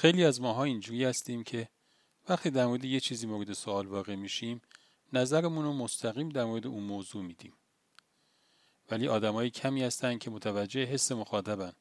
خیلی 0.00 0.24
از 0.24 0.40
ماها 0.40 0.64
اینجوری 0.64 1.04
هستیم 1.04 1.44
که 1.44 1.68
وقتی 2.28 2.50
در 2.50 2.66
مورد 2.66 2.84
یه 2.84 3.00
چیزی 3.00 3.26
مورد 3.26 3.52
سوال 3.52 3.86
واقع 3.86 4.14
میشیم 4.14 4.62
نظرمون 5.12 5.64
رو 5.64 5.72
مستقیم 5.72 6.28
در 6.28 6.44
مورد 6.44 6.66
اون 6.66 6.82
موضوع 6.82 7.22
میدیم. 7.22 7.52
ولی 8.90 9.08
آدمایی 9.08 9.50
کمی 9.50 9.82
هستن 9.82 10.18
که 10.18 10.30
متوجه 10.30 10.84
حس 10.84 11.12
مخاطبن 11.12 11.72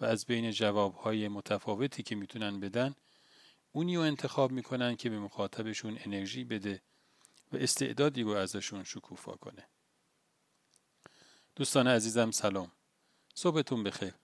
و 0.00 0.04
از 0.04 0.26
بین 0.26 0.50
جوابهای 0.50 1.28
متفاوتی 1.28 2.02
که 2.02 2.14
می‌تونن 2.14 2.60
بدن 2.60 2.94
اونی 3.72 3.96
رو 3.96 4.02
انتخاب 4.02 4.52
می‌کنن 4.52 4.96
که 4.96 5.10
به 5.10 5.18
مخاطبشون 5.18 5.98
انرژی 6.04 6.44
بده 6.44 6.82
و 7.52 7.56
استعدادی 7.56 8.22
رو 8.22 8.30
ازشون 8.30 8.84
شکوفا 8.84 9.32
کنه. 9.32 9.66
دوستان 11.56 11.88
عزیزم 11.88 12.30
سلام. 12.30 12.72
صبحتون 13.34 13.82
بخیر. 13.82 14.14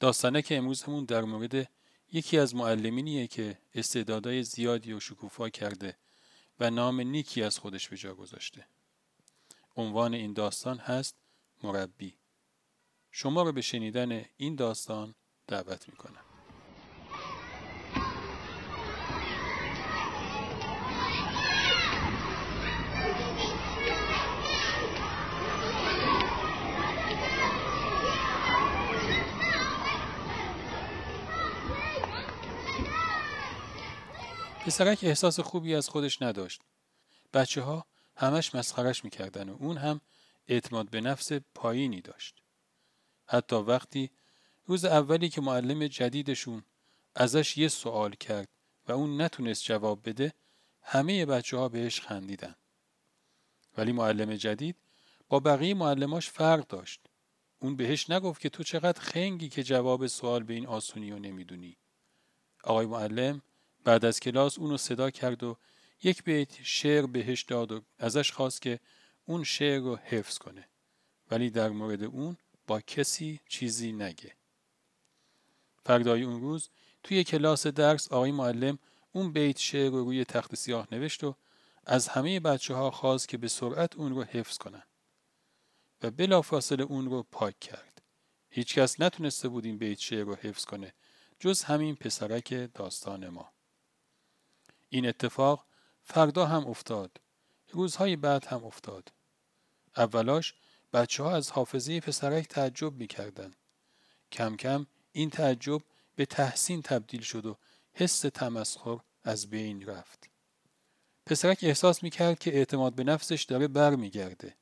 داستانه 0.00 0.42
که 0.42 0.56
امروزمون 0.56 1.04
در 1.04 1.24
مورد 1.24 1.68
یکی 2.14 2.38
از 2.38 2.54
معلمینیه 2.54 3.26
که 3.26 3.58
استعدادهای 3.74 4.42
زیادی 4.42 4.92
رو 4.92 5.00
شکوفا 5.00 5.48
کرده 5.48 5.96
و 6.60 6.70
نام 6.70 7.00
نیکی 7.00 7.42
از 7.42 7.58
خودش 7.58 7.88
به 7.88 7.96
جا 7.96 8.14
گذاشته. 8.14 8.66
عنوان 9.76 10.14
این 10.14 10.32
داستان 10.32 10.78
هست 10.78 11.16
مربی. 11.62 12.14
شما 13.10 13.42
رو 13.42 13.52
به 13.52 13.60
شنیدن 13.60 14.24
این 14.36 14.54
داستان 14.54 15.14
دعوت 15.46 15.88
می‌کنم. 15.88 16.33
پسرک 34.66 34.98
احساس 35.02 35.40
خوبی 35.40 35.74
از 35.74 35.88
خودش 35.88 36.22
نداشت. 36.22 36.60
بچه 37.34 37.60
ها 37.62 37.86
همش 38.16 38.54
مسخرش 38.54 39.04
می‌کردن 39.04 39.48
و 39.48 39.56
اون 39.60 39.76
هم 39.76 40.00
اعتماد 40.48 40.90
به 40.90 41.00
نفس 41.00 41.32
پایینی 41.32 42.00
داشت. 42.00 42.42
حتی 43.26 43.56
وقتی 43.56 44.10
روز 44.66 44.84
اولی 44.84 45.28
که 45.28 45.40
معلم 45.40 45.86
جدیدشون 45.86 46.64
ازش 47.14 47.58
یه 47.58 47.68
سوال 47.68 48.14
کرد 48.14 48.48
و 48.88 48.92
اون 48.92 49.20
نتونست 49.22 49.64
جواب 49.64 50.08
بده 50.08 50.32
همه 50.82 51.26
بچه 51.26 51.56
ها 51.56 51.68
بهش 51.68 52.00
خندیدن. 52.00 52.54
ولی 53.76 53.92
معلم 53.92 54.34
جدید 54.34 54.76
با 55.28 55.40
بقیه 55.40 55.74
معلماش 55.74 56.30
فرق 56.30 56.66
داشت. 56.66 57.00
اون 57.58 57.76
بهش 57.76 58.10
نگفت 58.10 58.40
که 58.40 58.48
تو 58.48 58.62
چقدر 58.62 59.00
خنگی 59.00 59.48
که 59.48 59.62
جواب 59.62 60.06
سوال 60.06 60.42
به 60.42 60.54
این 60.54 60.66
آسونی 60.66 61.12
و 61.12 61.18
نمی‌دونی. 61.18 61.76
آقای 62.64 62.86
معلم 62.86 63.42
بعد 63.84 64.04
از 64.04 64.20
کلاس 64.20 64.58
اونو 64.58 64.76
صدا 64.76 65.10
کرد 65.10 65.42
و 65.42 65.56
یک 66.02 66.24
بیت 66.24 66.62
شعر 66.62 67.06
بهش 67.06 67.42
داد 67.42 67.72
و 67.72 67.80
ازش 67.98 68.32
خواست 68.32 68.62
که 68.62 68.80
اون 69.24 69.44
شعر 69.44 69.80
رو 69.80 69.96
حفظ 69.96 70.38
کنه 70.38 70.68
ولی 71.30 71.50
در 71.50 71.68
مورد 71.68 72.02
اون 72.02 72.36
با 72.66 72.80
کسی 72.80 73.40
چیزی 73.48 73.92
نگه 73.92 74.32
فردای 75.84 76.22
اون 76.22 76.40
روز 76.40 76.70
توی 77.02 77.24
کلاس 77.24 77.66
درس 77.66 78.12
آقای 78.12 78.32
معلم 78.32 78.78
اون 79.12 79.32
بیت 79.32 79.58
شعر 79.58 79.90
رو 79.90 80.04
روی 80.04 80.24
تخت 80.24 80.54
سیاه 80.54 80.88
نوشت 80.92 81.24
و 81.24 81.34
از 81.86 82.08
همه 82.08 82.40
بچه 82.40 82.74
ها 82.74 82.90
خواست 82.90 83.28
که 83.28 83.38
به 83.38 83.48
سرعت 83.48 83.96
اون 83.96 84.14
رو 84.14 84.24
حفظ 84.24 84.58
کنن 84.58 84.82
و 86.02 86.10
بلافاصله 86.10 86.84
اون 86.84 87.10
رو 87.10 87.22
پاک 87.22 87.60
کرد. 87.60 88.02
هیچکس 88.50 89.00
نتونسته 89.00 89.48
بود 89.48 89.64
این 89.64 89.78
بیت 89.78 89.98
شعر 89.98 90.24
رو 90.24 90.34
حفظ 90.34 90.64
کنه 90.64 90.94
جز 91.38 91.62
همین 91.62 91.94
پسرک 91.94 92.70
داستان 92.74 93.28
ما. 93.28 93.53
این 94.94 95.08
اتفاق 95.08 95.64
فردا 96.02 96.46
هم 96.46 96.66
افتاد. 96.66 97.20
روزهای 97.70 98.16
بعد 98.16 98.46
هم 98.46 98.64
افتاد. 98.64 99.12
اولاش 99.96 100.54
بچه 100.92 101.22
ها 101.22 101.36
از 101.36 101.50
حافظه 101.50 102.00
پسرک 102.00 102.48
تعجب 102.48 102.92
می‌کردن. 102.92 103.54
کم 104.32 104.56
کم 104.56 104.86
این 105.12 105.30
تعجب 105.30 105.82
به 106.16 106.26
تحسین 106.26 106.82
تبدیل 106.82 107.20
شد 107.20 107.46
و 107.46 107.56
حس 107.92 108.20
تمسخر 108.20 108.98
از 109.24 109.50
بین 109.50 109.86
رفت. 109.86 110.30
پسرک 111.26 111.58
احساس 111.62 112.02
می‌کرد 112.02 112.38
که 112.38 112.54
اعتماد 112.54 112.94
به 112.94 113.04
نفسش 113.04 113.42
داره 113.42 113.68
برمیگرده. 113.68 114.56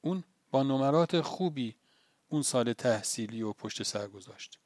اون 0.00 0.24
با 0.50 0.62
نمرات 0.62 1.20
خوبی 1.20 1.76
اون 2.28 2.42
سال 2.42 2.72
تحصیلی 2.72 3.42
و 3.42 3.52
پشت 3.52 3.82
سر 3.82 4.08
گذاشت. 4.08 4.58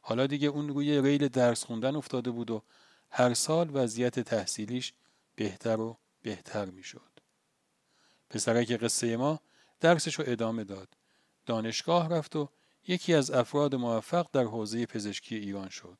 حالا 0.00 0.26
دیگه 0.26 0.48
اون 0.48 0.68
روی 0.68 1.00
ریل 1.00 1.28
درس 1.28 1.64
خوندن 1.64 1.96
افتاده 1.96 2.30
بود 2.30 2.50
و 2.50 2.62
هر 3.10 3.34
سال 3.34 3.70
وضعیت 3.76 4.20
تحصیلیش 4.20 4.92
بهتر 5.34 5.80
و 5.80 5.96
بهتر 6.22 6.64
می 6.64 6.82
شد. 6.82 7.10
پسرک 8.30 8.72
قصه 8.72 9.16
ما 9.16 9.40
درسش 9.80 10.14
رو 10.14 10.24
ادامه 10.28 10.64
داد. 10.64 10.88
دانشگاه 11.46 12.08
رفت 12.08 12.36
و 12.36 12.48
یکی 12.86 13.14
از 13.14 13.30
افراد 13.30 13.74
موفق 13.74 14.26
در 14.32 14.44
حوزه 14.44 14.86
پزشکی 14.86 15.36
ایران 15.36 15.68
شد. 15.68 15.98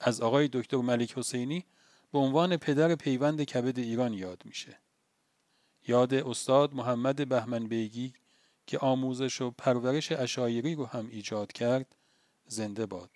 از 0.00 0.20
آقای 0.20 0.48
دکتر 0.52 0.76
ملک 0.76 1.18
حسینی 1.18 1.66
به 2.12 2.18
عنوان 2.18 2.56
پدر 2.56 2.94
پیوند 2.94 3.42
کبد 3.42 3.78
ایران 3.78 4.12
یاد 4.12 4.42
میشه. 4.44 4.78
یاد 5.88 6.14
استاد 6.14 6.74
محمد 6.74 7.28
بهمن 7.28 7.66
بیگی 7.66 8.12
که 8.66 8.78
آموزش 8.78 9.40
و 9.40 9.50
پرورش 9.50 10.12
اشایری 10.12 10.74
رو 10.74 10.86
هم 10.86 11.08
ایجاد 11.08 11.52
کرد 11.52 11.96
زنده 12.46 12.86
باد. 12.86 13.10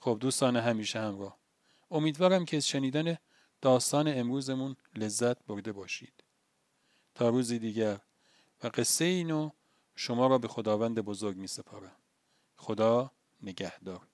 خب 0.00 0.18
دوستان 0.20 0.56
همیشه 0.56 1.00
همراه. 1.00 1.38
امیدوارم 1.90 2.44
که 2.44 2.56
از 2.56 2.68
شنیدن 2.68 3.16
داستان 3.60 4.08
امروزمون 4.08 4.76
لذت 4.96 5.44
برده 5.44 5.72
باشید. 5.72 6.24
تا 7.14 7.28
روزی 7.28 7.58
دیگر. 7.58 8.00
و 8.62 8.70
قصه 8.74 9.04
اینو 9.04 9.50
شما 9.96 10.26
را 10.26 10.38
به 10.38 10.48
خداوند 10.48 11.00
بزرگ 11.00 11.36
می 11.36 11.46
سپارم 11.46 11.96
خدا 12.56 13.10
نگهدار. 13.42 14.06